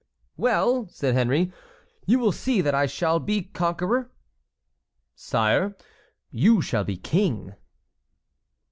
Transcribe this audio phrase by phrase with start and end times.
[0.35, 1.53] "Well," said Henry;
[2.07, 4.09] "you will see that I shall be conqueror!"
[5.13, 5.75] "Sire,
[6.31, 7.53] you shall be king."